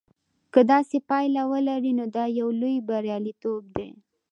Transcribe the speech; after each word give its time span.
که 0.53 0.61
داسې 0.71 0.97
پایله 1.09 1.43
ولري 1.51 1.91
نو 1.99 2.05
دا 2.15 2.25
یو 2.39 2.47
لوی 2.61 2.77
بریالیتوب 2.87 3.61
دی. 3.75 3.89